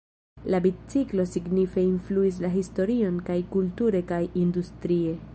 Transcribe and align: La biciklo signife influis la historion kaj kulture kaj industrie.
La 0.53 0.59
biciklo 0.65 1.25
signife 1.31 1.83
influis 1.89 2.39
la 2.45 2.51
historion 2.55 3.19
kaj 3.27 3.35
kulture 3.57 4.01
kaj 4.13 4.23
industrie. 4.45 5.13